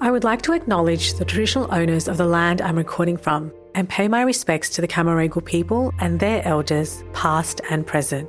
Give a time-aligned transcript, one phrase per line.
[0.00, 3.88] I would like to acknowledge the traditional owners of the land I'm recording from and
[3.88, 8.28] pay my respects to the Cammeraygal people and their elders, past and present.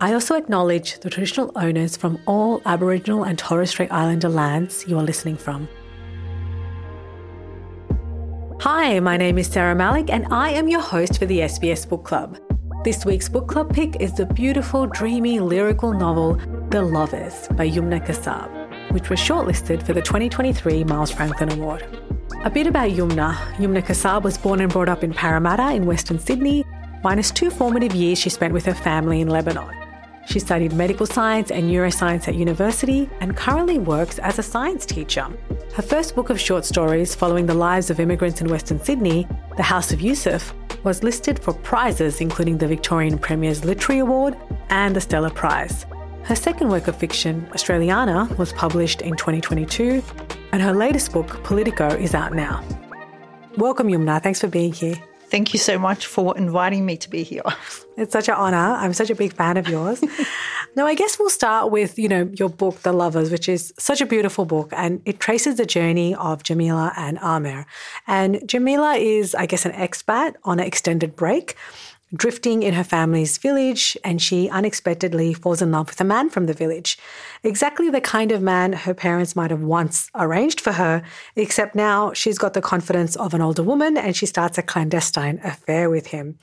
[0.00, 4.98] I also acknowledge the traditional owners from all Aboriginal and Torres Strait Islander lands you
[4.98, 5.68] are listening from.
[8.60, 12.04] Hi, my name is Sarah Malik, and I am your host for the SBS Book
[12.04, 12.38] Club.
[12.84, 16.40] This week's book club pick is the beautiful, dreamy, lyrical novel
[16.70, 18.61] The Lovers by Yumna Kassab
[18.92, 21.84] which was shortlisted for the 2023 Miles Franklin Award.
[22.44, 23.34] A bit about Yumna.
[23.56, 26.64] Yumna Kassab was born and brought up in Parramatta in Western Sydney,
[27.02, 29.74] minus two formative years she spent with her family in Lebanon.
[30.26, 35.26] She studied medical science and neuroscience at university and currently works as a science teacher.
[35.74, 39.62] Her first book of short stories following the lives of immigrants in Western Sydney, The
[39.62, 40.54] House of Yusuf,
[40.84, 44.36] was listed for prizes including the Victorian Premier's Literary Award
[44.68, 45.86] and the Stella Prize.
[46.24, 50.02] Her second work of fiction, Australiana, was published in 2022,
[50.52, 52.64] and her latest book, Politica, is out now.
[53.56, 54.22] Welcome, Yumna.
[54.22, 54.94] Thanks for being here.
[55.32, 57.42] Thank you so much for inviting me to be here.
[57.94, 58.56] It's such an honor.
[58.56, 60.02] I'm such a big fan of yours.
[60.76, 64.00] now, I guess we'll start with, you know, your book, The Lovers, which is such
[64.00, 67.66] a beautiful book and it traces the journey of Jamila and Aamir.
[68.06, 71.54] And Jamila is, I guess, an expat on an extended break
[72.14, 76.46] drifting in her family's village, and she unexpectedly falls in love with a man from
[76.46, 76.98] the village.
[77.42, 81.02] Exactly the kind of man her parents might have once arranged for her,
[81.36, 85.40] except now she's got the confidence of an older woman and she starts a clandestine
[85.42, 86.38] affair with him.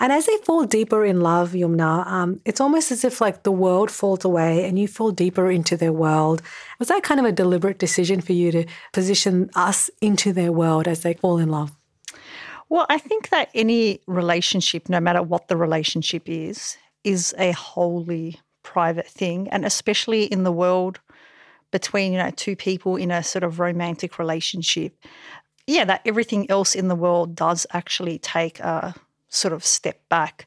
[0.00, 3.52] And as they fall deeper in love, Yumna, um, it's almost as if like the
[3.52, 6.42] world falls away and you fall deeper into their world.
[6.78, 10.86] Was that kind of a deliberate decision for you to position us into their world
[10.86, 11.77] as they fall in love?
[12.68, 18.40] Well, I think that any relationship, no matter what the relationship is, is a wholly
[18.62, 19.48] private thing.
[19.48, 21.00] And especially in the world
[21.70, 24.94] between, you know, two people in a sort of romantic relationship,
[25.66, 28.94] yeah, that everything else in the world does actually take a
[29.28, 30.46] sort of step back.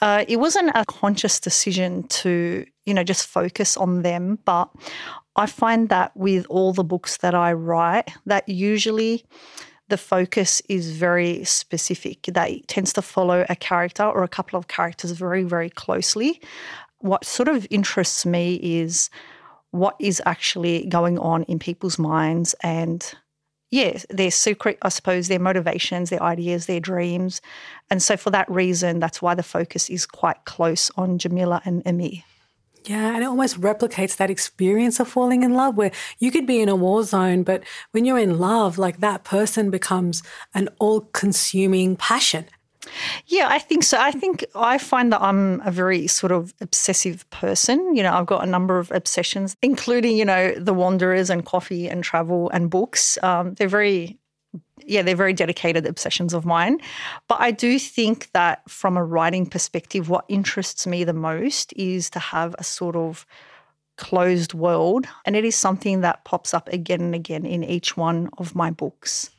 [0.00, 4.70] Uh, it wasn't a conscious decision to, you know, just focus on them, but
[5.36, 9.24] I find that with all the books that I write, that usually
[9.88, 12.22] the focus is very specific.
[12.24, 16.40] That tends to follow a character or a couple of characters very, very closely.
[16.98, 19.10] What sort of interests me is
[19.70, 23.14] what is actually going on in people's minds and
[23.70, 27.40] yeah, their secret, I suppose, their motivations, their ideas, their dreams.
[27.90, 31.82] And so for that reason, that's why the focus is quite close on Jamila and
[31.84, 32.22] Aamir.
[32.86, 36.60] Yeah, and it almost replicates that experience of falling in love where you could be
[36.60, 40.22] in a war zone, but when you're in love, like that person becomes
[40.52, 42.44] an all consuming passion.
[43.26, 43.98] Yeah, I think so.
[43.98, 47.96] I think I find that I'm a very sort of obsessive person.
[47.96, 51.88] You know, I've got a number of obsessions, including, you know, the wanderers and coffee
[51.88, 53.16] and travel and books.
[53.22, 54.18] Um, they're very
[54.82, 56.80] yeah, they're very dedicated obsessions of mine.
[57.28, 62.10] But I do think that from a writing perspective, what interests me the most is
[62.10, 63.26] to have a sort of
[63.96, 65.06] closed world.
[65.24, 68.70] And it is something that pops up again and again in each one of my
[68.70, 69.30] books.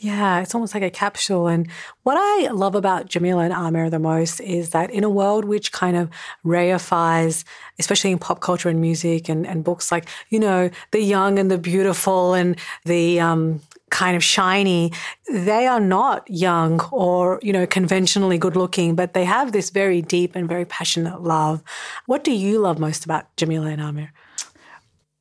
[0.00, 1.48] Yeah, it's almost like a capsule.
[1.48, 1.68] And
[2.04, 5.72] what I love about Jamila and Aamir the most is that in a world which
[5.72, 6.08] kind of
[6.44, 7.42] reifies,
[7.80, 11.50] especially in pop culture and music and, and books like, you know, the young and
[11.50, 13.60] the beautiful and the um,
[13.90, 14.92] kind of shiny,
[15.30, 20.02] they are not young or, you know, conventionally good looking, but they have this very
[20.02, 21.62] deep and very passionate love.
[22.06, 24.10] What do you love most about Jamila and Aamir?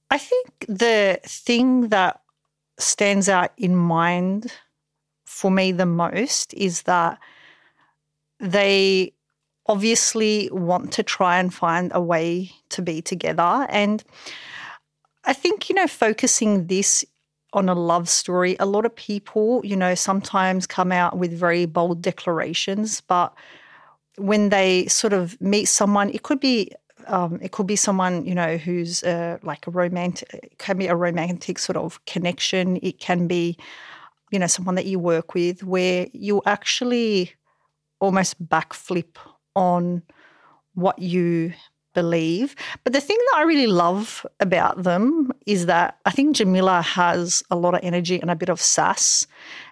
[0.10, 2.22] I think the thing that
[2.80, 4.54] stands out in mind
[5.26, 7.20] for me the most is that
[8.40, 9.14] they
[9.66, 13.68] obviously want to try and find a way to be together.
[13.70, 14.04] And
[15.26, 17.04] I think, you know, focusing this
[17.58, 21.66] on a love story, a lot of people, you know, sometimes come out with very
[21.66, 23.34] bold declarations, but
[24.18, 26.72] when they sort of meet someone, it could be
[27.08, 30.88] um, it could be someone you know who's uh, like a romantic, it can be
[30.88, 32.78] a romantic sort of connection.
[32.84, 33.58] It can be,
[34.32, 37.34] you know, someone that you work with where you actually
[38.00, 39.16] almost backflip
[39.56, 40.04] on
[40.76, 41.54] what you
[41.98, 42.56] believe.
[42.84, 47.42] But the thing that I really love about them is that I think Jamila has
[47.50, 49.26] a lot of energy and a bit of sass.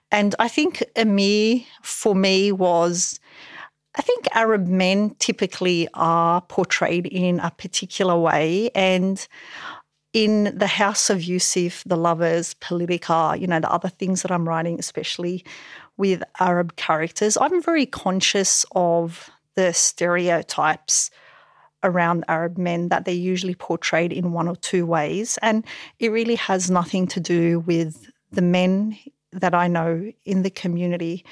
[0.10, 3.20] And I think Aamir, for me, was.
[3.98, 8.70] I think Arab men typically are portrayed in a particular way.
[8.76, 9.26] And
[10.12, 14.50] in the House of Yusuf, the lovers, Politica, you know, the other things that I'm
[14.50, 15.46] writing, especially
[15.96, 21.10] with Arab characters, I'm very conscious of the stereotypes
[21.86, 25.38] around Arab men that they're usually portrayed in one or two ways.
[25.42, 25.64] And
[26.00, 28.98] it really has nothing to do with the men
[29.32, 31.24] that I know in the community.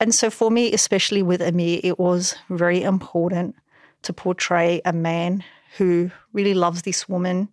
[0.00, 3.54] And so for me, especially with Aamir, it was very important
[4.02, 5.44] to portray a man
[5.76, 7.48] who really loves this woman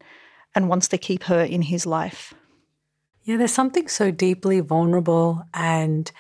[0.53, 2.33] and wants to keep her in his life.
[3.23, 6.11] Yeah, there's something so deeply vulnerable and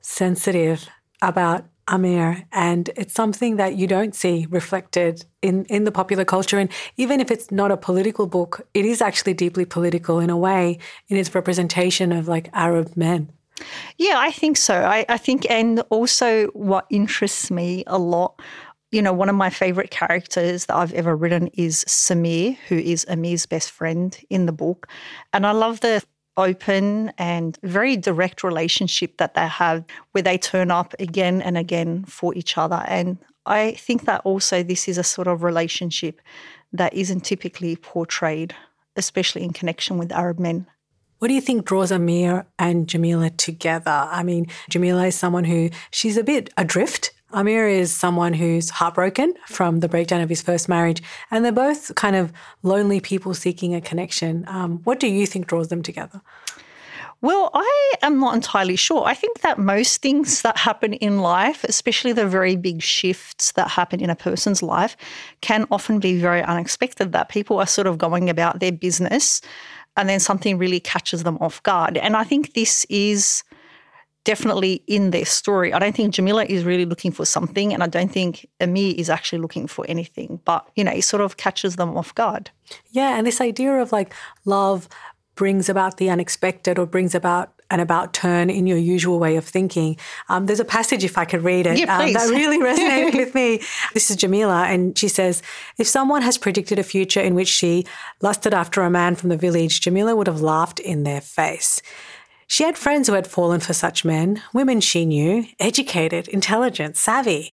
[0.00, 0.88] sensitive
[1.20, 6.58] about Aamir, and it's something that you don't see reflected in, in the popular culture.
[6.58, 10.36] And even if it's not a political book, it is actually deeply political in a
[10.36, 13.30] way in its representation of like Arab men.
[13.96, 14.74] Yeah, I think so.
[14.74, 18.40] I, I think, and also what interests me a lot
[18.90, 23.04] you know, one of my favorite characters that I've ever written is Samir, who is
[23.06, 24.88] Aamir's best friend in the book.
[25.32, 26.02] And I love the
[26.38, 32.04] open and very direct relationship that they have where they turn up again and again
[32.04, 32.82] for each other.
[32.86, 36.22] And I think that also this is a sort of relationship
[36.72, 38.54] that isn't typically portrayed,
[38.96, 40.66] especially in connection with Arab men.
[41.18, 43.90] What do you think draws Aamir and Jamila together?
[43.90, 49.34] I mean, Jamila is someone who she's a bit adrift Aamir is someone who's heartbroken
[49.46, 52.32] from the breakdown of his first marriage, and they're both kind of
[52.62, 54.44] lonely people seeking a connection.
[54.48, 56.22] Um, what do you think draws them together?
[57.20, 59.04] Well, I am not entirely sure.
[59.04, 63.68] I think that most things that happen in life, especially the very big shifts that
[63.68, 64.96] happen in a person's life,
[65.40, 67.12] can often be very unexpected.
[67.12, 69.42] That people are sort of going about their business
[69.98, 71.96] and then something really catches them off guard.
[71.96, 73.42] And I think this is
[74.24, 75.72] definitely in their story.
[75.72, 79.08] I don't think Jamila is really looking for something, and I don't think Aamir is
[79.10, 80.40] actually looking for anything.
[80.44, 82.50] But, you know, it sort of catches them off guard.
[82.90, 83.16] Yeah.
[83.16, 84.12] And this idea of like
[84.44, 84.88] love
[85.34, 89.44] brings about the unexpected or brings about an about turn in your usual way of
[89.44, 89.96] thinking.
[90.28, 93.34] Um, there's a passage, if I could read it, yeah, um, that really resonated with
[93.34, 93.60] me.
[93.94, 95.42] This is Jamila, and she says,
[95.76, 97.86] If someone has predicted a future in which she
[98.20, 101.82] lusted after a man from the village, Jamila would have laughed in their face.
[102.48, 107.52] She had friends who had fallen for such men, women she knew, educated, intelligent, savvy.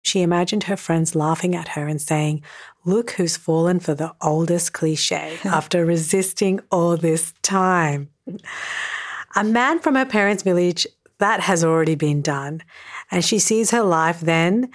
[0.00, 2.42] She imagined her friends laughing at her and saying,
[2.84, 8.08] Look who's fallen for the oldest cliche after resisting all this time.
[9.36, 10.86] A man from her parents' village,
[11.18, 12.62] that has already been done.
[13.10, 14.70] And she sees her life then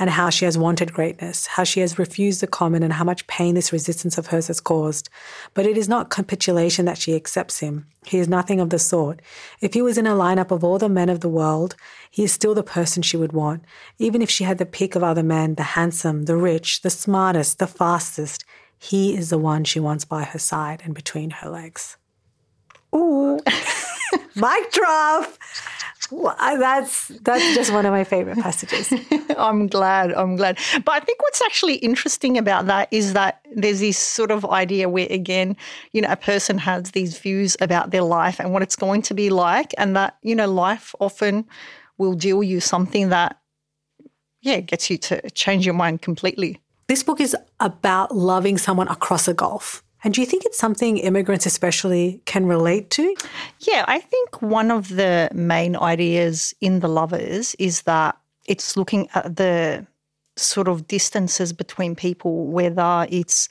[0.00, 3.26] and how she has wanted greatness, how she has refused the common, and how much
[3.26, 5.10] pain this resistance of hers has caused.
[5.52, 7.86] But it is not capitulation that she accepts him.
[8.06, 9.20] He is nothing of the sort.
[9.60, 11.76] If he was in a lineup of all the men of the world,
[12.10, 13.62] he is still the person she would want.
[13.98, 17.58] Even if she had the pick of other men, the handsome, the rich, the smartest,
[17.58, 18.46] the fastest,
[18.78, 21.98] he is the one she wants by her side and between her legs.
[22.94, 23.38] Ooh.
[24.34, 25.30] Mic drop.
[26.10, 28.92] That's that's just one of my favorite passages.
[29.36, 30.12] I'm glad.
[30.12, 30.58] I'm glad.
[30.84, 34.88] But I think what's actually interesting about that is that there's this sort of idea
[34.88, 35.56] where again,
[35.92, 39.14] you know, a person has these views about their life and what it's going to
[39.14, 41.46] be like, and that you know, life often
[41.98, 43.38] will deal you something that,
[44.40, 46.60] yeah, gets you to change your mind completely.
[46.88, 49.84] This book is about loving someone across a gulf.
[50.02, 53.14] And do you think it's something immigrants, especially, can relate to?
[53.60, 58.16] Yeah, I think one of the main ideas in The Lovers is that
[58.46, 59.86] it's looking at the
[60.36, 63.48] sort of distances between people, whether it's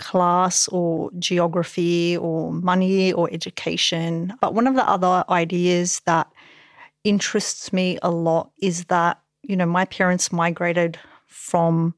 [0.00, 4.32] class or geography or money or education.
[4.40, 6.26] But one of the other ideas that
[7.04, 11.94] interests me a lot is that, you know, my parents migrated from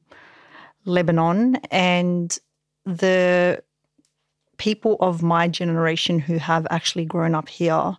[0.85, 2.37] Lebanon and
[2.85, 3.63] the
[4.63, 7.97] people of my generation who have actually grown up here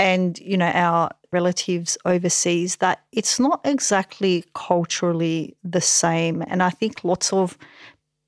[0.00, 6.42] and you know our relatives overseas that it's not exactly culturally the same.
[6.48, 7.56] And i think lots of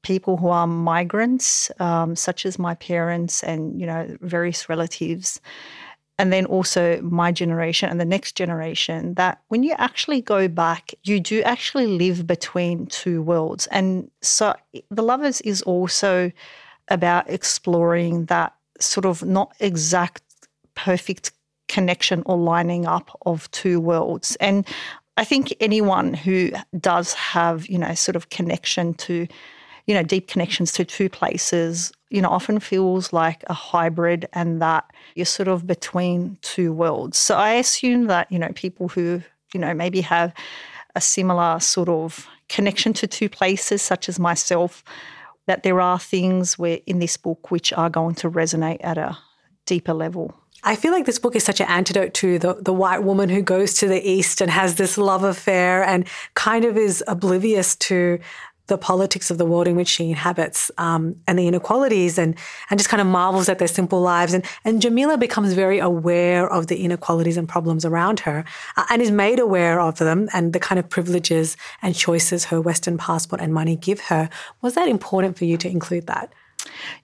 [0.05, 1.49] people who are migrants
[1.81, 5.41] um, such as my parents and you know various relatives
[6.19, 10.95] and then also my generation and the next generation that when you actually go back
[11.03, 13.67] you do actually live between two worlds.
[13.79, 14.55] And so
[14.91, 16.31] the lovers is also
[16.89, 20.23] about exploring that sort of not exact
[20.75, 21.33] perfect
[21.69, 24.37] connection or lining up of two worlds.
[24.37, 24.67] And
[25.17, 29.27] i think anyone who does have you know sort of connection to
[29.87, 34.61] you know deep connections to two places you know often feels like a hybrid and
[34.61, 37.19] that you're sort of between two worlds.
[37.19, 39.23] So i assume that you know people who
[39.55, 40.33] you know maybe have
[40.95, 44.85] a similar sort of connection to two places such as myself
[45.47, 49.17] that there are things where in this book which are going to resonate at a
[49.65, 50.35] deeper level.
[50.63, 53.43] I feel like this book is such an antidote to the, the white woman who
[53.43, 58.19] goes to the East and has this love affair and kind of is oblivious to
[58.67, 62.37] the politics of the world in which she inhabits um, and the inequalities and
[62.71, 66.51] and just kind of marvels at their simple lives and and Jamila becomes very aware
[66.51, 68.45] of the inequalities and problems around her
[68.77, 72.61] uh, and is made aware of them and the kind of privileges and choices her
[72.61, 74.29] Western passport and money give her.
[74.63, 76.33] Was that important for you to include that?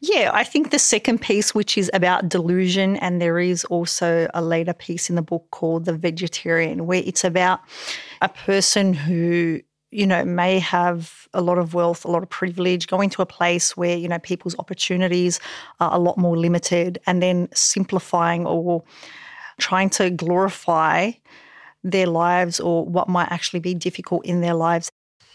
[0.00, 4.42] Yeah, I think the second piece, which is about delusion, and there is also a
[4.42, 7.60] later piece in the book called The Vegetarian, where it's about
[8.20, 9.60] a person who
[9.92, 13.26] you know, may have a lot of wealth, a lot of privilege, going to a
[13.26, 15.38] place where, you know, people's opportunities
[15.80, 18.82] are a lot more limited, and then simplifying or
[19.58, 21.12] trying to glorify
[21.84, 24.90] their lives or what might actually be difficult in their lives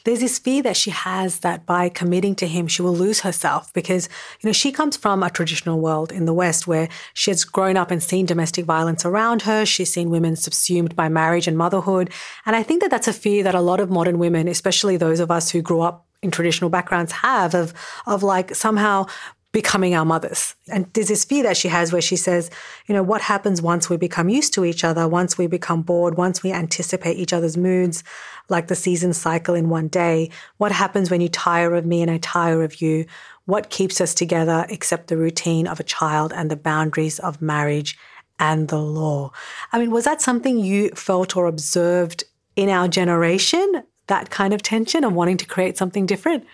[0.08, 3.74] there's this fear that she has that by committing to him, she will lose herself
[3.74, 4.08] because,
[4.40, 7.76] you know, she comes from a traditional world in the West where she has grown
[7.76, 9.66] up and seen domestic violence around her.
[9.66, 12.10] She's seen women subsumed by marriage and motherhood.
[12.46, 15.20] And I think that that's a fear that a lot of modern women, especially those
[15.20, 17.74] of us who grew up in traditional backgrounds have of
[18.08, 19.06] of like somehow
[19.52, 20.56] becoming our mothers.
[20.68, 22.52] And there's this fear that she has where she says,
[22.86, 26.18] you know, what happens once we become used to each other, once we become bored,
[26.18, 28.04] once we anticipate each other's moods,
[28.50, 30.30] like the season cycle in one day?
[30.58, 33.06] What happens when you tire of me and I tire of you?
[33.46, 37.98] What keeps us together except the routine of a child and the boundaries of marriage
[38.40, 39.32] and the law?
[39.72, 42.26] I mean, was that something you felt or observed
[42.58, 43.84] in our generation?
[44.08, 46.46] That kind of tension of wanting to create something different?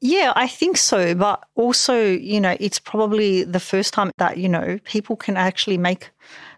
[0.00, 1.14] Yeah, I think so.
[1.14, 5.78] But also, you know, it's probably the first time that, you know, people can actually
[5.78, 6.10] make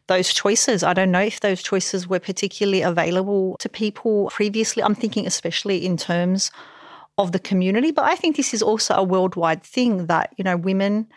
[0.08, 0.82] those choices.
[0.82, 4.82] I don't know if those choices were particularly available to people previously.
[4.82, 6.50] I'm thinking, especially in terms
[7.16, 10.56] of the community, but I think this is also a worldwide thing that, you know,
[10.56, 11.08] women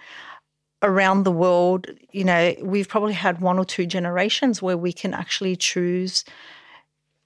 [0.82, 5.14] around the world, you know, we've probably had one or two generations where we can
[5.14, 6.26] actually choose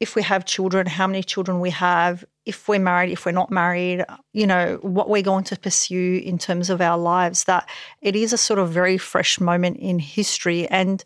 [0.02, 3.52] if we have children, how many children we have, if we're married, if we're not
[3.52, 7.68] married, you know, what we're going to pursue in terms of our lives, that
[8.02, 10.68] it is a sort of very fresh moment in history.
[10.68, 11.04] And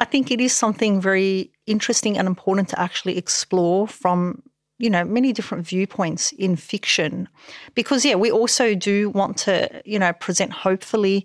[0.00, 4.42] I think it is something very interesting and important to actually explore from
[4.82, 7.28] you know many different viewpoints in fiction.
[7.74, 11.24] Because yeah we also do want to you know present hopefully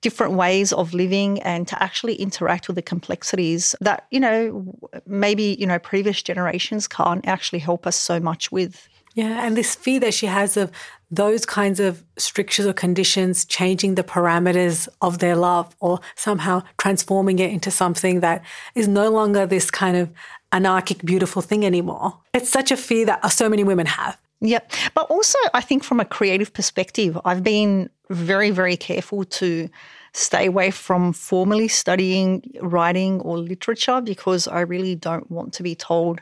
[0.00, 4.74] different ways of living and to actually interact with the complexities that you know
[5.06, 9.74] maybe you know previous generations can't actually help us so much with yeah, and this
[9.74, 10.70] fear that she has of
[11.10, 17.38] those kinds of strictures or conditions changing the parameters of their love or somehow transforming
[17.38, 18.42] it into something that
[18.74, 20.10] is no longer this kind of
[20.52, 22.18] anarchic, beautiful thing anymore.
[22.32, 24.18] It's such a fear that so many women have.
[24.40, 24.72] Yep.
[24.94, 29.68] But also, I think from a creative perspective, I've been very, very careful to
[30.14, 35.74] stay away from formally studying writing or literature because I really don't want to be
[35.74, 36.20] told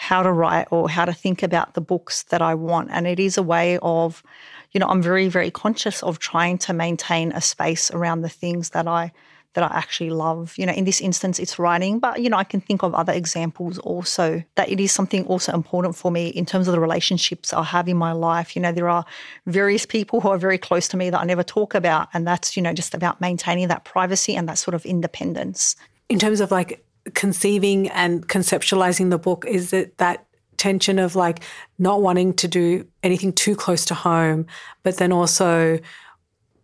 [0.00, 2.88] how to write or how to think about the books that I want.
[2.92, 4.22] And it is a way of,
[4.70, 8.70] you know, I'm very, very conscious of trying to maintain a space around the things
[8.70, 9.10] that I
[9.54, 10.54] that I actually love.
[10.56, 13.12] You know, in this instance, it's writing, but you know, I can think of other
[13.12, 17.52] examples also that it is something also important for me in terms of the relationships
[17.52, 18.54] I have in my life.
[18.54, 19.04] You know, there are
[19.46, 22.56] various people who are very close to me that I never talk about, and that's
[22.56, 25.74] you know just about maintaining that privacy and that sort of independence.
[26.08, 31.42] In terms of like conceiving and conceptualizing the book is that that tension of like
[31.78, 34.46] not wanting to do anything too close to home,
[34.82, 35.78] but then also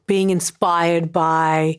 [0.06, 1.78] being inspired by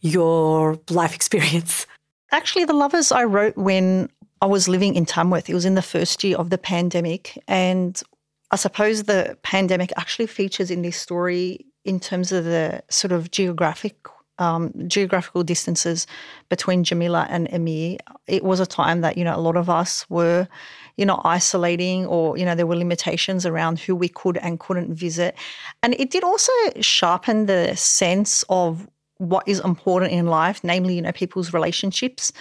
[0.00, 1.86] your life experience?
[2.32, 4.08] Actually, The Lovers I wrote when
[4.40, 5.50] I was living in Tamworth.
[5.50, 7.38] It was in the first year of the pandemic.
[7.46, 8.00] And
[8.50, 13.30] I suppose the pandemic actually features in this story in terms of the sort of
[13.30, 13.96] geographic
[14.40, 16.06] um, geographical distances
[16.48, 20.08] between Jamila and Aamir, It was a time that you know a lot of us
[20.10, 20.48] were,
[20.96, 24.92] you know, isolating, or you know there were limitations around who we could and couldn't
[24.94, 25.36] visit,
[25.82, 31.02] and it did also sharpen the sense of what is important in life, namely, you
[31.02, 32.32] know, people's relationships,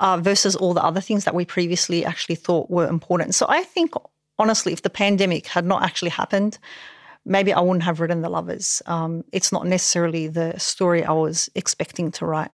[0.00, 3.36] uh, versus all the other things that we previously actually thought were important.
[3.36, 3.94] So I think
[4.38, 6.58] honestly, if the pandemic had not actually happened,
[7.24, 8.82] maybe I wouldn't have written The Lovers.
[8.86, 12.50] Um, it's not necessarily the story I was expecting to write.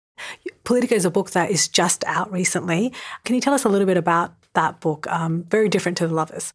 [0.65, 2.93] Politica is a book that is just out recently.
[3.25, 5.07] Can you tell us a little bit about that book?
[5.09, 6.53] Um, very different to The Lovers.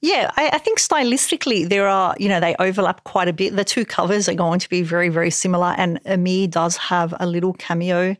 [0.00, 3.56] Yeah, I, I, think stylistically there are, you know, they overlap quite a bit.
[3.56, 5.74] The two covers are going to be very, very similar.
[5.76, 8.16] And Aamir does have a little cameo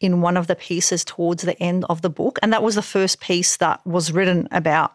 [0.00, 2.38] in one of the pieces towards the end of the book.
[2.42, 4.92] And that was the first piece that was written about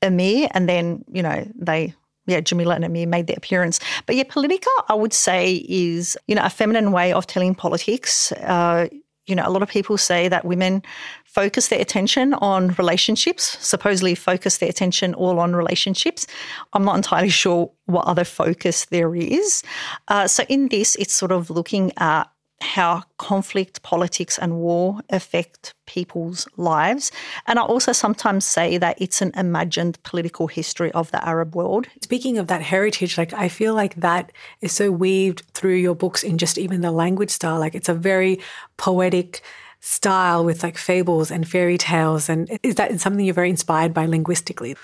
[0.00, 0.48] Aamir.
[0.52, 1.94] And then, you know, they
[2.28, 3.80] yeah, Jimmy Jamila and Aamir made their appearance.
[4.06, 8.32] But yeah, Politica, I would say, is, you know, a feminine way of telling politics.
[8.32, 8.88] Uh,
[9.26, 10.82] you know, a lot of people say that women
[11.24, 16.26] focus their attention on relationships, supposedly focus their attention all on relationships.
[16.72, 19.62] I'm not entirely sure what other focus there is.
[20.08, 22.24] Uh, so in this, it's sort of looking at
[22.60, 27.12] how conflict, politics, and war affect people's lives.
[27.46, 31.86] And I also sometimes say that it's an imagined political history of the Arab world.
[32.02, 36.22] Speaking of that heritage, like I feel like that is so weaved through your books
[36.22, 37.60] in just even the language style.
[37.60, 38.40] Like it's a very
[38.76, 39.42] poetic
[39.80, 42.28] style with like fables and fairy tales.
[42.28, 44.76] And is that something you're very inspired by linguistically?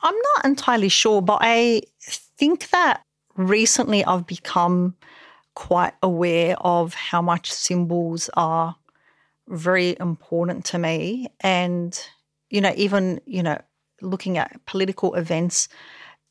[0.00, 3.02] I'm not entirely sure, but I think that
[3.36, 4.94] recently I've become
[5.58, 8.76] quite aware of how much symbols are
[9.48, 11.26] very important to me.
[11.40, 12.00] And,
[12.48, 13.60] you know, even, you know,
[14.00, 15.68] looking at political events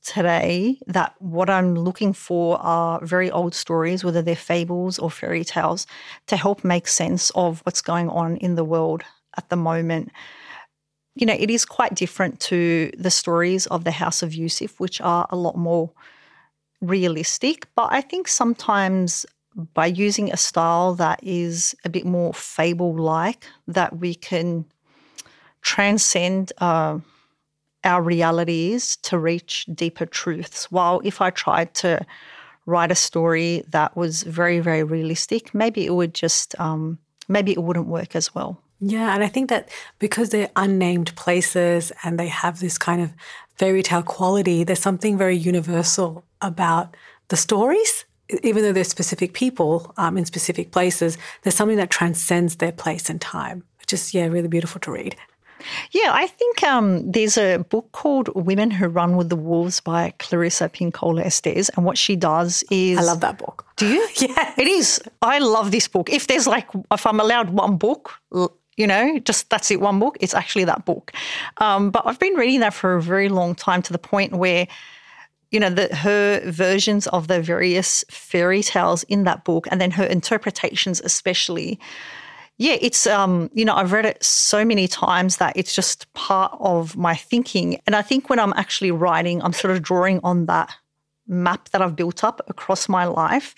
[0.02, 5.44] today, that what I'm looking for are very old stories, whether they're fables or fairy
[5.44, 5.86] tales,
[6.28, 9.04] to help make sense of what's going on in the world
[9.36, 10.10] at the moment.
[11.16, 15.02] You know, it is quite different to the stories of the House of Yusuf, which
[15.02, 15.92] are a lot more
[16.82, 17.68] realistic.
[17.76, 19.26] But I think sometimes
[19.74, 24.66] by using a style that is a bit more fable like, that we can
[25.62, 27.00] transcend uh,
[27.84, 30.72] our realities to reach deeper truths.
[30.72, 32.06] While if I tried to
[32.66, 37.64] write a story that was very, very realistic, maybe it would just, um, maybe it
[37.64, 38.62] wouldn't work as well.
[38.80, 39.70] Yeah, and I think that
[40.00, 43.12] because they're unnamed places and they have this kind of
[43.56, 46.96] fairy tale quality, there's something very universal about
[47.30, 48.06] the stories.
[48.44, 53.10] Even though they're specific people um, in specific places, there's something that transcends their place
[53.10, 55.16] and time, which is, yeah, really beautiful to read.
[55.92, 60.14] Yeah, I think um, there's a book called Women Who Run with the Wolves by
[60.20, 61.70] Clarissa Pinkola Estes.
[61.70, 62.98] And what she does is.
[62.98, 63.66] I love that book.
[63.78, 64.08] Do you?
[64.18, 64.54] yeah.
[64.58, 65.02] It is.
[65.22, 66.10] I love this book.
[66.10, 68.14] If there's like, if I'm allowed one book,
[68.78, 71.12] you know, just that's it, one book, it's actually that book.
[71.58, 74.68] Um, but I've been reading that for a very long time to the point where,
[75.52, 79.92] you know, the, her versions of the various fairy tales in that book and then
[79.92, 81.80] her interpretations, especially.
[82.60, 86.56] Yeah, it's um, you know, I've read it so many times that it's just part
[86.60, 87.80] of my thinking.
[87.86, 90.74] And I think when I'm actually writing, I'm sort of drawing on that
[91.28, 93.54] map that I've built up across my life.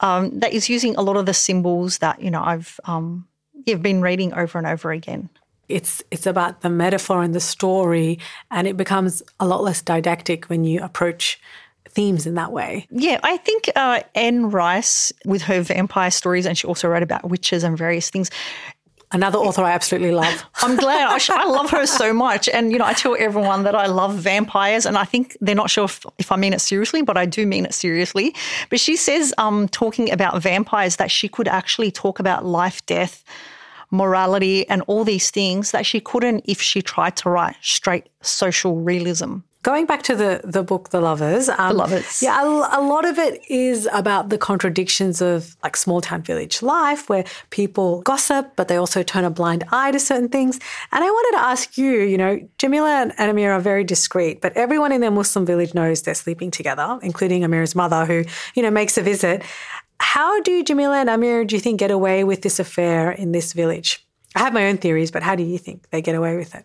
[0.00, 3.26] Um, that is using a lot of the symbols that you know I've um,
[3.68, 5.28] you've been reading over and over again.
[5.68, 8.18] It's it's about the metaphor and the story,
[8.50, 11.38] and it becomes a lot less didactic when you approach
[11.88, 12.86] themes in that way.
[12.90, 17.28] Yeah, I think uh, Anne Rice with her vampire stories, and she also wrote about
[17.28, 18.30] witches and various things.
[19.10, 20.44] Another author I absolutely love.
[20.56, 21.08] I'm glad.
[21.08, 22.46] I, I, love her so much.
[22.46, 24.84] And, you know, I tell everyone that I love vampires.
[24.84, 27.46] And I think they're not sure if, if I mean it seriously, but I do
[27.46, 28.34] mean it seriously.
[28.68, 33.24] But she says, um, talking about vampires, that she could actually talk about life, death,
[33.90, 38.76] morality, and all these things that she couldn't if she tried to write straight social
[38.80, 39.38] realism.
[39.62, 41.48] Going back to the the book, The Lovers.
[41.48, 42.22] Um, the Lovers.
[42.22, 46.62] Yeah, a, a, lot of it is about the contradictions of like small town village
[46.62, 50.60] life, where people gossip, but they also turn a blind eye to certain things.
[50.92, 54.40] And I wanted to ask you, you know, Jamila and, and Aamir are very discreet,
[54.40, 58.24] but everyone in their Muslim village knows they're sleeping together, including Aamir's mother, who
[58.54, 59.42] you know makes a visit.
[60.00, 63.52] How do Jamila and Aamir, do you think, get away with this affair in this
[63.52, 64.04] village?
[64.34, 66.64] I have my own theories, but how do you think they get away with it?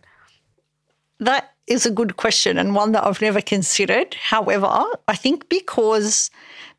[1.19, 4.15] That is a good question and one that I've never considered.
[4.15, 4.67] However,
[5.07, 6.29] I think because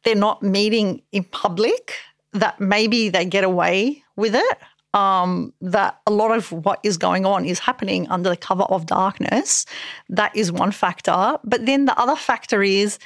[0.05, 1.95] they're not meeting in public,
[2.33, 4.59] that maybe they get away with it.
[4.93, 8.87] Um, that a lot of what is going on is happening under the cover of
[8.87, 9.67] darkness.
[10.09, 11.39] That is one factor.
[11.43, 12.99] But then the other factor is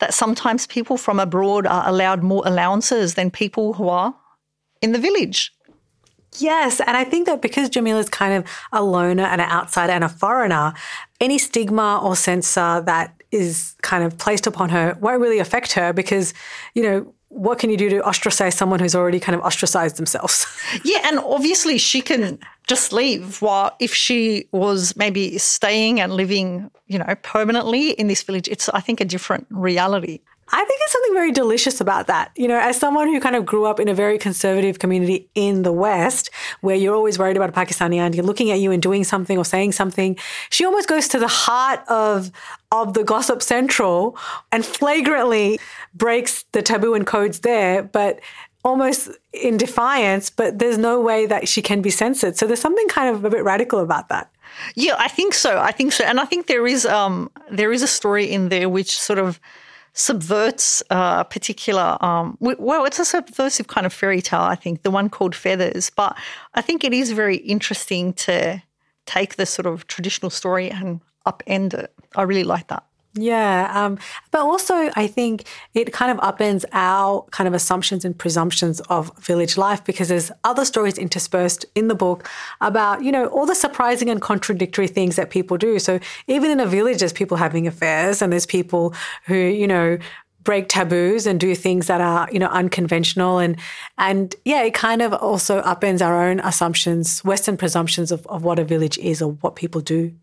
[0.00, 4.14] that sometimes people from abroad are allowed more allowances than people who are
[4.82, 5.52] in the village.
[6.38, 10.02] Yes, and I think that because Jamila's kind of a loner and an outsider and
[10.02, 10.74] a foreigner,
[11.20, 15.92] any stigma or censor that is kind of placed upon her won't really affect her
[15.92, 16.34] because,
[16.74, 20.46] you know, what can you do to ostracize someone who's already kind of ostracized themselves?
[20.84, 23.42] yeah, and obviously she can just leave.
[23.42, 28.68] While if she was maybe staying and living, you know, permanently in this village, it's
[28.68, 30.20] I think a different reality.
[30.52, 32.30] I think there's something very delicious about that.
[32.36, 35.62] You know, as someone who kind of grew up in a very conservative community in
[35.62, 36.30] the West,
[36.60, 39.38] where you're always worried about a Pakistani and you're looking at you and doing something
[39.38, 40.16] or saying something,
[40.50, 42.30] she almost goes to the heart of
[42.72, 44.18] of the gossip central
[44.50, 45.58] and flagrantly
[45.94, 48.20] breaks the taboo and codes there, but
[48.64, 52.36] almost in defiance, but there's no way that she can be censored.
[52.36, 54.30] So there's something kind of a bit radical about that.
[54.74, 55.58] Yeah, I think so.
[55.58, 56.04] I think so.
[56.04, 59.40] And I think there is um there is a story in there which sort of
[59.94, 64.90] subverts a particular, um, well, it's a subversive kind of fairy tale, I think, the
[64.90, 65.90] one called Feathers.
[65.90, 66.16] But
[66.54, 68.62] I think it is very interesting to
[69.06, 71.92] take the sort of traditional story and upend it.
[72.16, 72.84] I really like that.
[73.16, 73.70] Yeah.
[73.72, 73.98] Um,
[74.32, 79.16] but also, I think it kind of upends our kind of assumptions and presumptions of
[79.18, 82.28] village life because there's other stories interspersed in the book
[82.60, 85.78] about, you know, all the surprising and contradictory things that people do.
[85.78, 88.94] So even in a village, there's people having affairs and there's people
[89.26, 89.98] who, you know,
[90.42, 93.58] break taboos and do things that are you know unconventional and
[93.96, 98.58] and yeah it kind of also upends our own assumptions western presumptions of, of what
[98.58, 100.14] a village is or what people do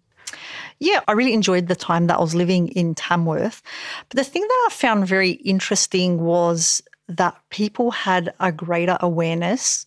[0.80, 3.62] yeah, I really enjoyed the time that I was living in Tamworth.
[4.10, 9.86] But the thing that I found very interesting was that people had a greater awareness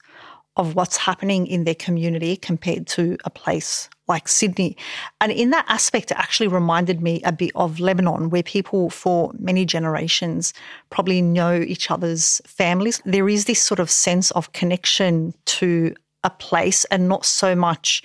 [0.56, 4.76] of what's happening in their community compared to a place like Sydney.
[5.20, 9.32] And in that aspect, it actually reminded me a bit of Lebanon, where people for
[9.38, 10.52] many generations
[10.90, 13.02] probably know each other's families.
[13.04, 18.02] There is this sort of sense of connection to a place and not so much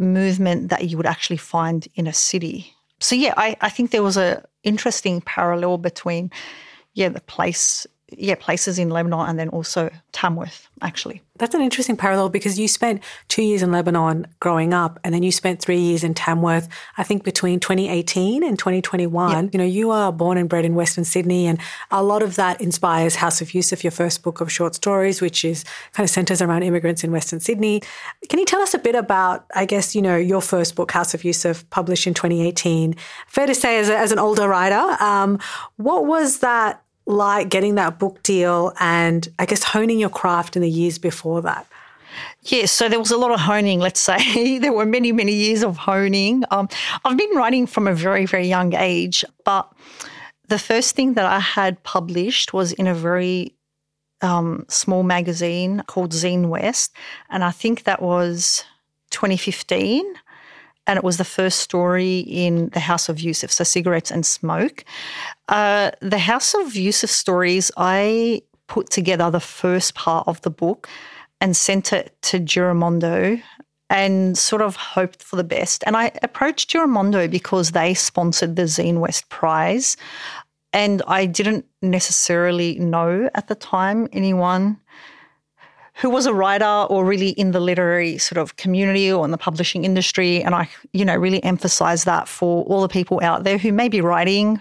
[0.00, 2.74] movement that you would actually find in a city.
[2.98, 6.30] So yeah, I, I think there was a interesting parallel between
[6.94, 11.22] yeah the place yeah, places in Lebanon and then also Tamworth, actually.
[11.38, 15.22] That's an interesting parallel because you spent two years in Lebanon growing up and then
[15.22, 16.68] you spent three years in Tamworth,
[16.98, 19.44] I think between 2018 and 2021.
[19.44, 19.54] Yep.
[19.54, 21.58] You know, you are born and bred in Western Sydney and
[21.90, 25.44] a lot of that inspires House of Yusuf, your first book of short stories, which
[25.44, 27.80] is kind of centers around immigrants in Western Sydney.
[28.28, 31.14] Can you tell us a bit about, I guess, you know, your first book, House
[31.14, 32.96] of Yusuf, published in 2018?
[33.26, 35.38] Fair to say, as, a, as an older writer, um,
[35.76, 40.62] what was that like getting that book deal and I guess honing your craft in
[40.62, 41.66] the years before that?
[42.44, 44.58] Yes, so there was a lot of honing, let's say.
[44.60, 46.44] there were many, many years of honing.
[46.50, 46.68] Um,
[47.04, 49.70] I've been writing from a very, very young age, but
[50.48, 53.54] the first thing that I had published was in a very
[54.22, 56.92] um, small magazine called Zine West.
[57.28, 58.64] And I think that was
[59.10, 60.04] 2015
[60.86, 64.84] and it was the first story in the House of Yusuf, so cigarettes and smoke.
[65.50, 70.88] Uh, the House of Yusuf stories, I put together the first part of the book
[71.40, 73.42] and sent it to Giramondo
[73.90, 75.82] and sort of hoped for the best.
[75.84, 79.96] And I approached Giramondo because they sponsored the Zine West Prize.
[80.72, 84.78] And I didn't necessarily know at the time anyone
[85.94, 89.38] who was a writer or really in the literary sort of community or in the
[89.38, 90.44] publishing industry.
[90.44, 93.88] And I, you know, really emphasize that for all the people out there who may
[93.88, 94.60] be writing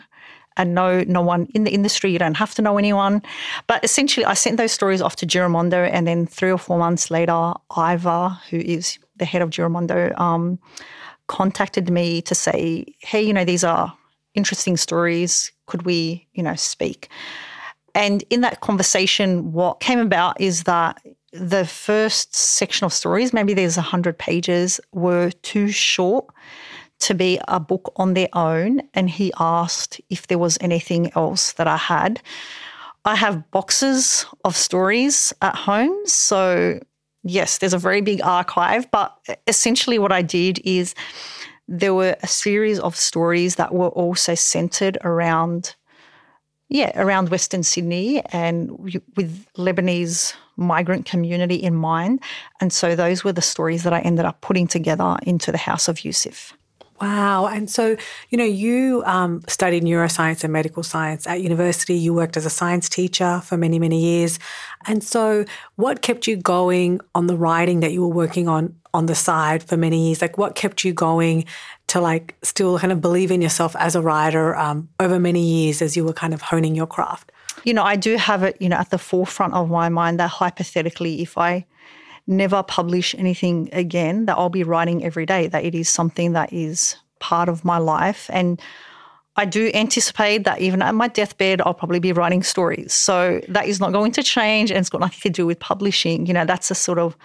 [0.60, 2.12] and know no one in the industry.
[2.12, 3.24] You don't have to know anyone.
[3.65, 5.89] But essentially, I sent those stories off to Giramondo.
[5.91, 10.60] And then three or four months later, Ivor, who is the head of Giramondo, um,
[11.28, 13.95] contacted me to say, hey, you know, these are
[14.36, 15.52] interesting stories.
[15.65, 17.08] Could we, you know, speak?
[17.95, 23.54] And in that conversation, what came about is that the first section of stories, maybe
[23.54, 26.26] there's 100 pages, were too short
[26.99, 28.81] to be a book on their own.
[28.93, 32.21] And he asked if there was anything else that I had.
[33.05, 35.95] I have boxes of stories at home.
[36.05, 36.79] So,
[37.23, 38.89] yes, there's a very big archive.
[38.91, 40.93] But essentially, what I did is
[41.67, 45.75] there were a series of stories that were also centered around
[46.69, 52.21] yeah, around Western Sydney and with Lebanese migrant community in mind.
[52.62, 55.88] And so those were the stories that I ended up putting together into the House
[55.88, 56.53] of Yusuf.
[57.01, 57.47] Wow.
[57.47, 57.95] And so,
[58.29, 61.95] you know, you um, studied neuroscience and medical science at university.
[61.95, 64.38] You worked as a science teacher for many, many years.
[64.85, 69.05] And so, what kept you going on the writing that you were working on on
[69.05, 70.21] the side for many years?
[70.21, 71.45] Like, what kept you going
[71.88, 75.81] to like still kind of believe in yourself as a writer um, over many years
[75.81, 77.31] as you were kind of honing your craft?
[77.63, 80.29] You know, I do have it, you know, at the forefront of my mind that
[80.29, 81.65] hypothetically, if I
[82.29, 86.53] never publish anything again, that I'll be writing every day, that it is something that
[86.53, 88.29] is part of my life.
[88.31, 88.61] And
[89.35, 92.93] I do anticipate that even at my deathbed, I'll probably be writing stories.
[92.93, 96.27] So that is not going to change and it's got nothing to do with publishing.
[96.27, 97.17] You know, that's a sort of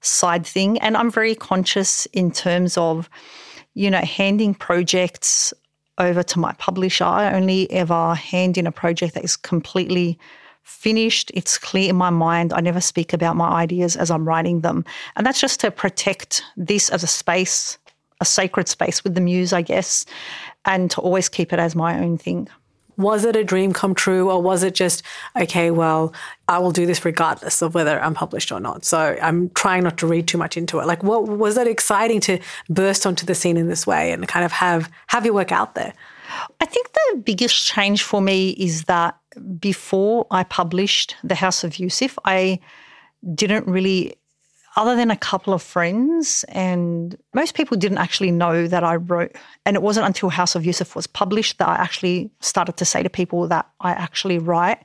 [0.00, 0.78] side thing.
[0.80, 3.08] And I'm very conscious in terms of,
[3.74, 5.54] you know, handing projects
[5.98, 7.04] over to my publisher.
[7.04, 10.18] I only ever hand in a project that is completely
[10.68, 12.52] finished, it's clear in my mind.
[12.52, 14.84] I never speak about my ideas as I'm writing them.
[15.16, 17.78] And that's just to protect this as a space,
[18.20, 20.04] a sacred space with the muse, I guess,
[20.66, 22.48] and to always keep it as my own thing.
[22.98, 25.04] Was it a dream come true, or was it just,
[25.40, 26.12] okay, well,
[26.48, 28.84] I will do this regardless of whether I'm published or not?
[28.84, 30.86] So I'm trying not to read too much into it.
[30.86, 34.44] Like, what was it exciting to burst onto the scene in this way and kind
[34.44, 35.94] of have have your work out there?
[36.60, 39.16] I think the biggest change for me is that
[39.58, 42.60] before I published The House of Yusuf, I
[43.34, 44.14] didn't really,
[44.76, 49.34] other than a couple of friends, and most people didn't actually know that I wrote.
[49.66, 53.02] And it wasn't until House of Yusuf was published that I actually started to say
[53.02, 54.78] to people that I actually write.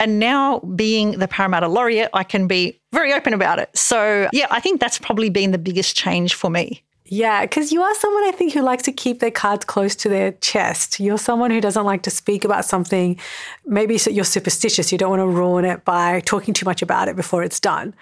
[0.00, 3.76] And now, being the Parramatta Laureate, I can be very open about it.
[3.76, 6.82] So, yeah, I think that's probably been the biggest change for me.
[7.10, 10.10] Yeah, because you are someone I think who likes to keep their cards close to
[10.10, 11.00] their chest.
[11.00, 13.18] You're someone who doesn't like to speak about something.
[13.64, 14.92] Maybe you're superstitious.
[14.92, 17.94] You don't want to ruin it by talking too much about it before it's done.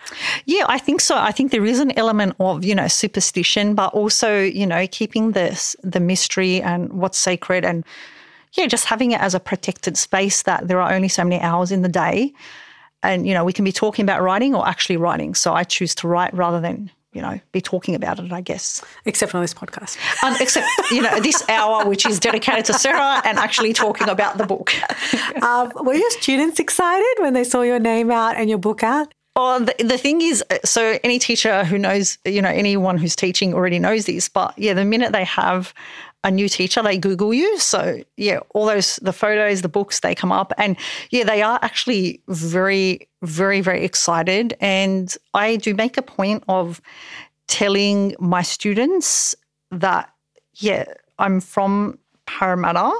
[0.44, 1.16] Yeah, I think so.
[1.16, 5.32] I think there is an element of you know superstition, but also you know keeping
[5.32, 7.84] this the mystery and what's sacred, and
[8.54, 11.70] yeah, just having it as a protected space that there are only so many hours
[11.70, 12.32] in the day.
[13.04, 15.36] And you know, we can be talking about writing or actually writing.
[15.36, 18.84] So I choose to write rather than you know, be talking about it, I guess.
[19.06, 19.96] Except on this podcast.
[20.22, 24.36] Um, except, you know, this hour, which is dedicated to Sarah and actually talking about
[24.36, 24.74] the book.
[25.42, 29.14] um, were your students excited when they saw your name out and your book out?
[29.34, 33.54] Oh, the, the thing is, so any teacher who knows, you know, anyone who's teaching
[33.54, 35.72] already knows this, but yeah, the minute they have
[36.26, 37.56] a new teacher, they Google you.
[37.60, 40.76] So yeah, all those the photos, the books, they come up, and
[41.10, 44.56] yeah, they are actually very, very, very excited.
[44.60, 46.82] And I do make a point of
[47.46, 49.36] telling my students
[49.70, 50.12] that
[50.56, 50.84] yeah,
[51.20, 52.90] I'm from Parramatta,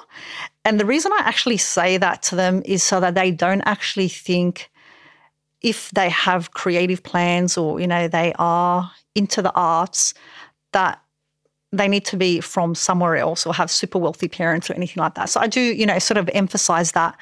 [0.65, 4.09] and the reason I actually say that to them is so that they don't actually
[4.09, 4.71] think
[5.63, 10.15] if they have creative plans or you know they are into the arts
[10.71, 11.01] that
[11.73, 15.15] they need to be from somewhere else or have super wealthy parents or anything like
[15.15, 15.29] that.
[15.29, 17.17] So I do, you know, sort of emphasize that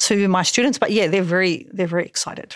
[0.00, 0.78] to my students.
[0.78, 2.54] But yeah, they're very they're very excited.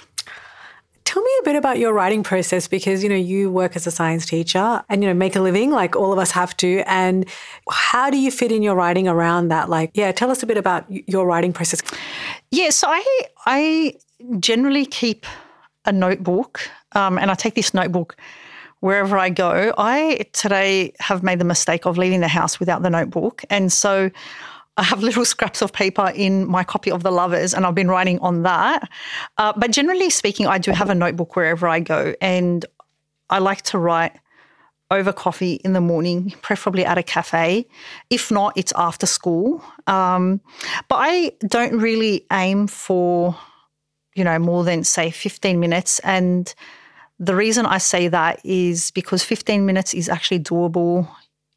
[1.05, 3.91] Tell me a bit about your writing process because you know you work as a
[3.91, 7.27] science teacher and you know make a living like all of us have to and
[7.71, 10.57] how do you fit in your writing around that like yeah tell us a bit
[10.57, 11.83] about your writing process.
[12.51, 13.95] Yeah, so I I
[14.39, 15.27] generally keep
[15.85, 16.61] a notebook
[16.93, 18.17] um, and I take this notebook
[18.83, 19.73] wherever I go.
[19.79, 23.45] I today have made the mistake of leaving the house without the notebook.
[23.49, 24.11] And so
[24.77, 27.87] I have little scraps of paper in my copy of The Lovers, and I've been
[27.87, 28.91] writing on that.
[29.39, 32.17] Uh, but generally speaking, I do have a notebook wherever I go.
[32.21, 32.67] And
[33.31, 34.19] I like to write
[34.91, 37.69] over coffee in the morning, preferably at a cafe.
[38.11, 39.63] If not, it's after school.
[39.87, 40.41] Um,
[40.89, 43.37] but I don't really aim for,
[44.17, 46.01] you know, more than, say, 15 minutes.
[46.01, 46.53] And
[47.19, 51.09] the reason I say that is because 15 minutes is actually doable.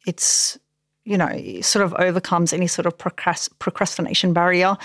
[0.06, 0.58] It's,
[1.04, 4.76] you know, sort of overcomes any sort of procrastination barrier.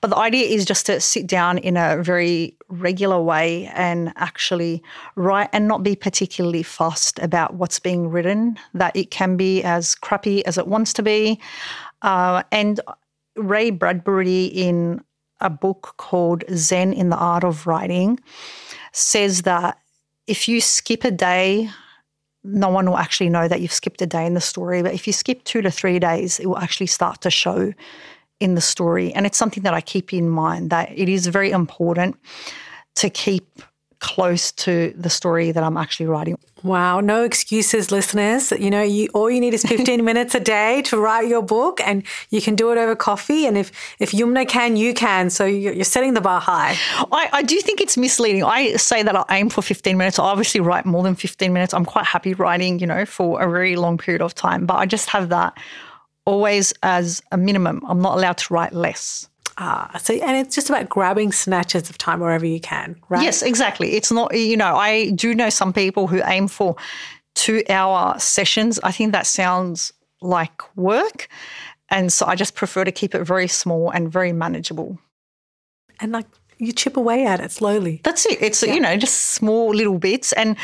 [0.00, 4.82] But the idea is just to sit down in a very regular way and actually
[5.16, 9.94] write and not be particularly fussed about what's being written, that it can be as
[9.94, 11.40] crappy as it wants to be.
[12.02, 12.80] Uh, and
[13.36, 15.02] Ray Bradbury, in
[15.40, 18.20] a book called Zen in the Art of Writing,
[18.92, 19.79] says that
[20.30, 21.68] if you skip a day,
[22.44, 24.80] no one will actually know that you've skipped a day in the story.
[24.80, 27.74] But if you skip two to three days, it will actually start to show
[28.38, 29.12] in the story.
[29.12, 32.16] And it's something that I keep in mind that it is very important
[32.94, 33.60] to keep
[34.00, 36.38] close to the story that I'm actually writing.
[36.62, 38.50] Wow, no excuses, listeners.
[38.52, 41.80] You know, you all you need is 15 minutes a day to write your book,
[41.86, 43.46] and you can do it over coffee.
[43.46, 45.30] And if if Yumna can, you can.
[45.30, 46.76] So you're setting the bar high.
[47.12, 48.44] I, I do think it's misleading.
[48.44, 50.18] I say that I aim for 15 minutes.
[50.18, 51.72] I obviously write more than 15 minutes.
[51.72, 54.66] I'm quite happy writing, you know, for a very long period of time.
[54.66, 55.56] But I just have that
[56.26, 57.82] always as a minimum.
[57.88, 59.29] I'm not allowed to write less.
[59.62, 63.22] Ah, so and it's just about grabbing snatches of time wherever you can, right?
[63.22, 63.92] Yes, exactly.
[63.92, 66.76] It's not, you know, I do know some people who aim for
[67.34, 68.80] two hour sessions.
[68.82, 69.92] I think that sounds
[70.22, 71.28] like work.
[71.90, 74.98] And so I just prefer to keep it very small and very manageable.
[76.00, 78.00] And like you chip away at it slowly.
[78.02, 78.40] That's it.
[78.40, 78.72] It's, yeah.
[78.72, 80.32] you know, just small little bits.
[80.32, 80.56] And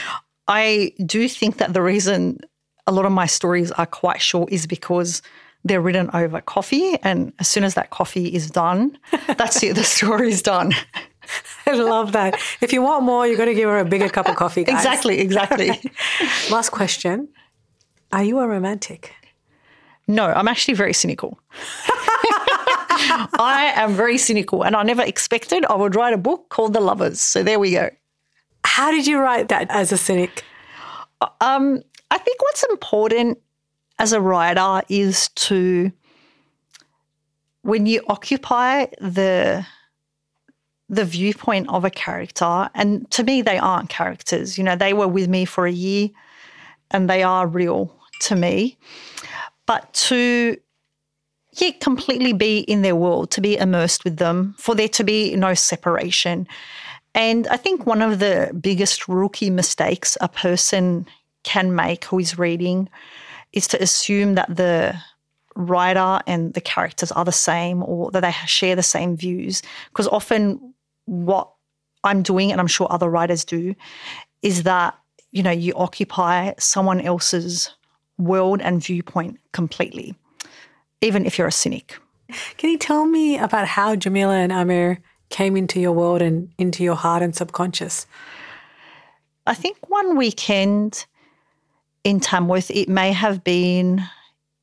[0.48, 2.40] I do think that the reason
[2.87, 5.20] a lot of my stories are quite short is because
[5.66, 6.98] they're written over coffee.
[7.02, 8.98] And as soon as that coffee is done,
[9.37, 10.72] that's it, the story's done.
[11.66, 12.40] I love that.
[12.61, 14.64] If you want more, you've got to give her a bigger cup of coffee.
[14.64, 14.76] Guys.
[14.76, 15.81] Exactly, exactly.
[16.50, 17.29] Last question
[18.12, 19.12] Are you a romantic?
[20.07, 21.40] No, I'm actually very cynical.
[23.38, 26.81] I am very cynical, and I never expected I would write a book called The
[26.81, 27.20] Lovers.
[27.20, 27.90] So there we go.
[28.64, 30.44] How did you write that as a cynic?
[31.40, 33.38] Um, I think what's important
[33.98, 35.92] as a writer is to
[37.62, 39.66] when you occupy the
[40.88, 45.09] the viewpoint of a character and to me they aren't characters you know they were
[45.09, 46.09] with me for a year
[46.90, 48.76] and they are real to me
[49.66, 50.56] but to
[51.59, 55.35] yeah, completely be in their world, to be immersed with them, for there to be
[55.37, 56.46] no separation.
[57.14, 61.06] And I think one of the biggest rookie mistakes a person
[61.44, 62.90] can make who is reading
[63.52, 64.96] is to assume that the
[65.54, 69.62] writer and the characters are the same or that they share the same views.
[69.88, 70.74] Because often
[71.06, 71.50] what
[72.04, 73.74] I'm doing, and I'm sure other writers do,
[74.42, 74.96] is that,
[75.30, 77.74] you know, you occupy someone else's
[78.18, 80.14] world and viewpoint completely,
[81.00, 81.98] even if you're a cynic.
[82.56, 84.98] Can you tell me about how Jamila and Aamir
[85.30, 88.06] came into your world and into your heart and subconscious?
[89.46, 91.06] I think one weekend
[92.07, 94.01] in Tamworth, it may have been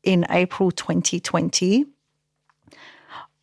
[0.01, 1.85] in April 2020.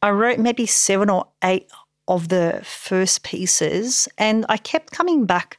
[0.01, 1.71] I wrote maybe seven or eight
[2.09, 5.59] of the first pieces, and I kept coming back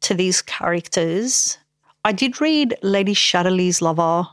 [0.00, 1.58] to these characters.
[2.02, 4.26] I did read Lady Chatterley's Lover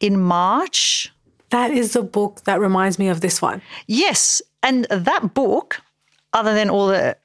[0.00, 1.12] in March.
[1.50, 3.62] That is the book that reminds me of this one.
[3.86, 4.42] Yes.
[4.64, 5.80] And that book,
[6.32, 7.16] other than all the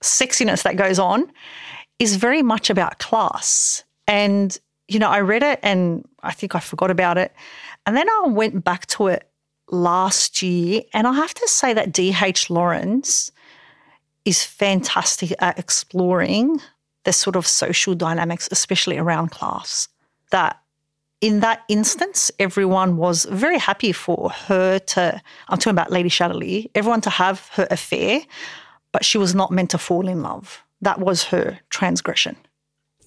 [0.00, 1.30] sexiness that goes on,
[1.98, 3.84] is very much about class.
[4.06, 4.56] And,
[4.88, 7.32] you know, I read it and I think I forgot about it.
[7.86, 9.28] And then I went back to it
[9.70, 10.82] last year.
[10.92, 12.50] And I have to say that D.H.
[12.50, 13.30] Lawrence
[14.24, 16.60] is fantastic at exploring
[17.04, 19.88] the sort of social dynamics, especially around class.
[20.30, 20.60] That
[21.20, 26.68] in that instance, everyone was very happy for her to, I'm talking about Lady Chatterley,
[26.74, 28.20] everyone to have her affair,
[28.90, 30.64] but she was not meant to fall in love.
[30.80, 32.36] That was her transgression.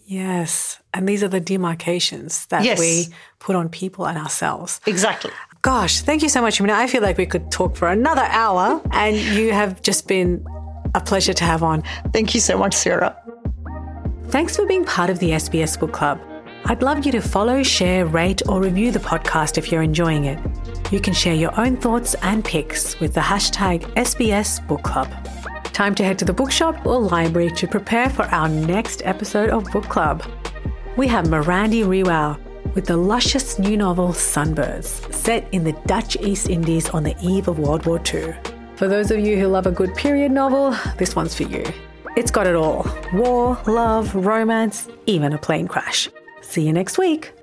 [0.06, 0.80] Yes.
[0.94, 2.80] And these are the demarcations that yes.
[2.80, 3.08] we
[3.40, 4.80] put on people and ourselves.
[4.86, 5.32] Exactly.
[5.64, 6.62] Gosh, thank you so much.
[6.62, 10.08] I mean, I feel like we could talk for another hour, and you have just
[10.08, 10.46] been
[10.94, 11.84] a pleasure to have on.
[12.14, 13.18] Thank you so much, Sarah.
[14.28, 16.22] Thanks for being part of the SBS Book Club.
[16.66, 20.40] I'd love you to follow, share, rate, or review the podcast if you're enjoying it.
[20.92, 25.08] You can share your own thoughts and picks with the hashtag SBS Book Club.
[25.76, 29.70] Time to head to the bookshop or library to prepare for our next episode of
[29.74, 30.24] Book Club.
[30.96, 32.40] We have Mirandi Riwoe
[32.74, 37.50] with the luscious new novel Sunbirds, set in the Dutch East Indies on the eve
[37.50, 38.34] of World War II.
[38.78, 41.66] For those of you who love a good period novel, this one's for you.
[42.16, 46.08] It's got it all war, love, romance, even a plane crash.
[46.40, 47.35] See you next week.